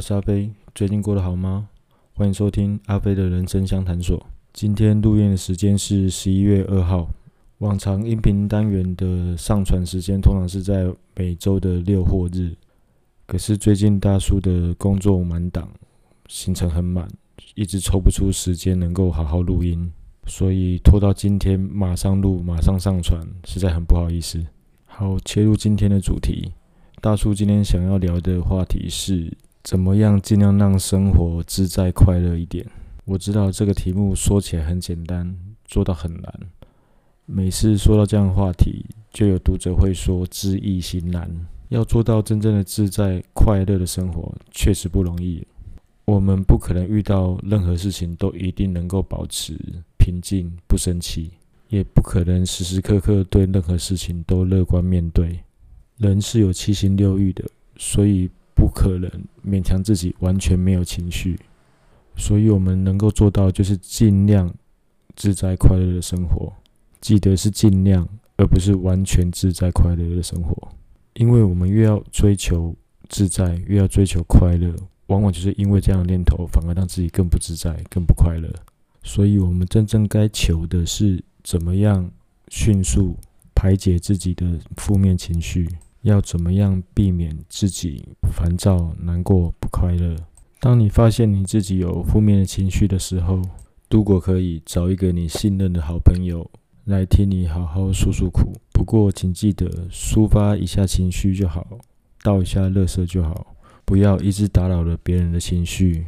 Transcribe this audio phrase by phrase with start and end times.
[0.00, 1.68] 是阿飞，最近过得好吗？
[2.14, 4.26] 欢迎收听阿飞的人生相谈所。
[4.50, 7.06] 今天录音的时间是十一月二号。
[7.58, 12.54] 往常音频单元的上传时间通常是在每周的六或日，
[13.26, 15.68] 可是最近大叔的工作满档，
[16.28, 17.06] 行程很满，
[17.54, 19.92] 一直抽不出时间能够好好录音，
[20.26, 24.42] 所以拖到今天马上录、马上上传，实在很不好意思。
[24.86, 26.52] 好，切入今天的主题，
[27.02, 29.30] 大叔今天想要聊的话题是
[29.62, 32.66] 怎么样尽量让生活自在快乐一点。
[33.04, 36.40] 我知道这个题目说起来很简单，做到很难。
[37.26, 41.30] 每次说到这样的话题，就有读者会说“知易行难”，
[41.70, 45.46] 要做到真正的自在快乐的生活，确实不容易。
[46.06, 49.56] 我们不可能遇到任何事情都一定能够保持
[49.96, 51.30] 平静不生气，
[51.68, 55.38] 也不可能时时刻刻对任何事情都乐观面对。
[55.98, 57.44] 人是有七情六欲的，
[57.76, 58.28] 所以
[58.70, 59.10] 可能
[59.44, 61.38] 勉强自己完全没有情绪。
[62.16, 64.52] 所以我们能够做到，就是尽量
[65.16, 66.52] 自在快乐的生活。
[67.00, 70.68] 记得是尽量，而不是完全自在快乐的生活。
[71.14, 72.74] 因为我们越要追求
[73.08, 74.74] 自在，越要追求快乐，
[75.06, 78.48] 往往就是因为这样的念头，反而让自己更不自在、更不快乐。
[79.02, 82.10] 所以，我们真正该求的是，怎么样
[82.48, 83.16] 迅速
[83.54, 85.66] 排解自己的负面情绪？
[86.02, 90.16] 要怎么样避免自己烦躁、难过、不快乐？
[90.60, 93.42] 当你发现你自己有负面的情绪的时候，
[93.90, 96.50] 如果可以找一个你信任的好朋友。
[96.86, 101.64] 来听你好好诉诉苦，不过请记得抒发一下情绪就好，
[102.22, 106.06] 倒一下乐色就好，不要一直打扰了别人的情绪，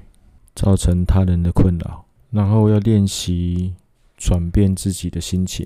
[0.57, 2.05] 造成他人的困扰。
[2.31, 3.75] 然后要练习
[4.17, 5.65] 转变自己的心情，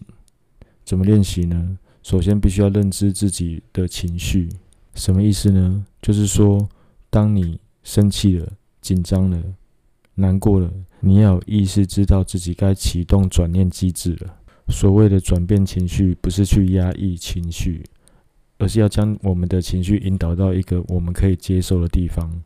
[0.85, 1.79] 怎么练习呢？
[2.07, 4.49] 首先必须要认知自己的情绪，
[4.95, 5.85] 什么意思呢？
[6.01, 6.69] 就是说，
[7.11, 8.49] 当你生气了、
[8.81, 9.43] 紧张了、
[10.15, 10.71] 难过了，
[11.01, 14.37] 你要有意识知道自己该启动转念机制了。
[14.69, 17.83] 所谓的转变情绪，不是去压抑情绪，
[18.59, 22.41] 而是要将我们的情绪引导到一个我们可以接受的地方。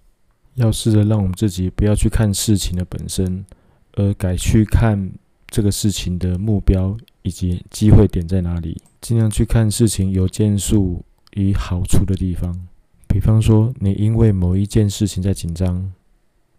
[0.55, 3.45] 要试着让我们自己不要去看事情的本身，
[3.93, 5.13] 而改去看
[5.49, 8.81] 这个事情的目标以及机会点在哪里。
[9.00, 12.55] 尽量去看事情有建树与好处的地方。
[13.09, 15.93] 比方说，你因为某一件事情在紧张，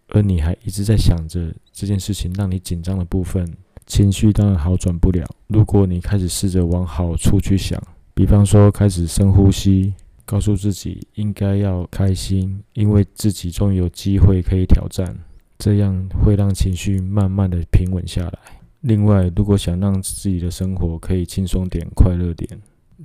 [0.08, 3.50] 而你还一直在想着这件事情让你紧张的部分。
[3.86, 5.26] 情绪当然好转不了。
[5.48, 7.82] 如果你开始试着往好处去想，
[8.14, 9.92] 比方说开始深呼吸，
[10.24, 15.16] 告诉自己应该要开心，因为自己终于有机会可以挑战，
[15.58, 18.38] 这样会让情绪慢慢的平稳下来。
[18.82, 22.60] 另外，如果想让自己的生活可以轻松点、快乐点，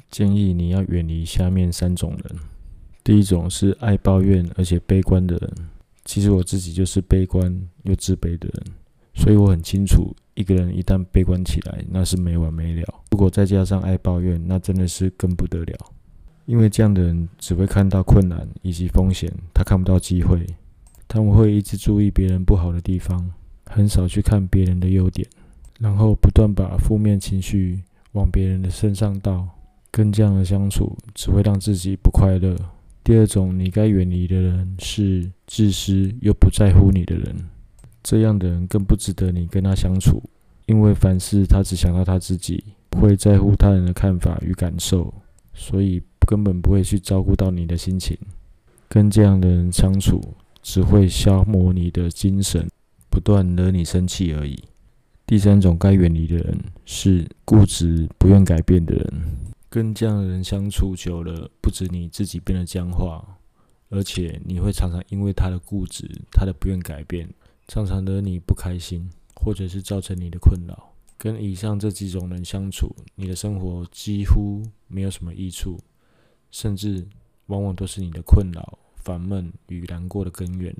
[0.09, 2.39] 建议你要远离下面三种人。
[3.03, 5.53] 第一种是爱抱怨而且悲观的人，
[6.03, 8.63] 其实我自己就是悲观又自卑的人，
[9.13, 10.15] 所以我很清楚。
[10.33, 12.94] 一个人一旦悲观起来，那是没完没了。
[13.11, 15.77] 如果再加上爱抱怨，那真的是更不得了。
[16.45, 20.45] 因为这样的人只会看到困难以及风险，他看不到机会。
[21.07, 23.31] 他们会一直注意别人不好的地方，
[23.65, 25.27] 很少去看别人的优点，
[25.79, 27.81] 然后不断把负面情绪
[28.13, 29.47] 往别人的身上倒。
[29.89, 32.55] 跟这样的相处，只会让自己不快乐。
[33.03, 37.35] 第二种，你该远离的人是自私又不在乎你的人。
[38.03, 40.21] 这样的人更不值得你跟他相处，
[40.67, 45.11] 因为凡事他只想到他自己，会在乎他人的看法与感受，
[45.53, 48.15] 所以根本不会去照顾到你的心情。
[48.88, 50.21] 跟这样的人相处，
[50.61, 52.69] 只会消磨你的精神，
[53.09, 54.61] 不断惹你生气而已。
[55.27, 59.13] 第三种该远离的人是固执不愿改变的人。
[59.69, 63.38] 跟这样的人相处久了，不止你自己变得僵化，
[63.89, 67.27] 而且你会常常因为他的固执，他的不愿改变。
[67.67, 70.94] 常常惹你不开心，或者是造成你的困扰。
[71.18, 75.77] 跟以上这几种人相处，你的生活几乎没有什么益处，
[76.51, 77.06] 甚至
[77.47, 80.74] 往往都是你的困扰、烦闷与难过的根源。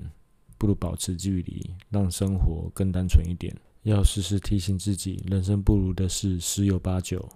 [0.56, 3.54] 不如保持距离，让生活更单纯一点。
[3.88, 7.28] 要时时提醒自己，人生不如的事十有八九，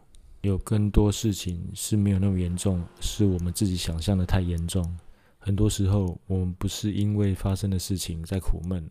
[0.43, 4.96] 有更多事情是没有那么严重，是我们自己想象的太严重。
[5.38, 8.88] 很多时候，我们不是因为发生的事情在苦闷。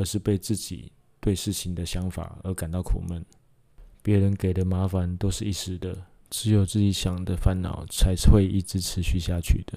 [0.00, 3.20] 而是被自己对事情的想法而感到苦闷，
[4.00, 9.76] 别人给的麻烦都是一时的，只有自己想的烦恼才会一直持续下去的。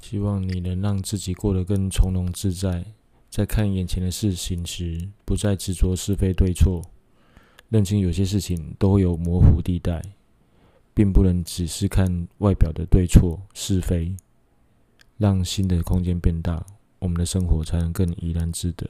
[0.00, 2.84] 希望你能让自己过得更从容自在，
[3.30, 6.82] 在看眼前的事情时，不再执着是非对错，
[7.68, 10.02] 认清有些事情都有模糊地带，
[10.92, 14.16] 并不能只是看外表的对错是非，
[15.16, 16.66] 让心的空间变大。
[16.98, 18.86] 我们的生活才能更怡然自得。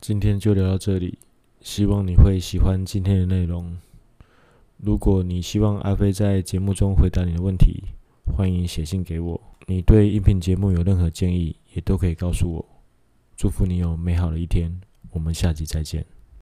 [0.00, 1.18] 今天就聊到这里，
[1.60, 3.76] 希望你会喜欢今天的内容。
[4.78, 7.84] 如果你希望阿飞在节目中回答你的问题，
[8.34, 9.40] 欢迎写信给我。
[9.66, 12.75] 你对音频节目有任何建议，也都可以告诉我。
[13.36, 14.80] 祝福你有美好的一天，
[15.10, 16.04] 我们下集再见。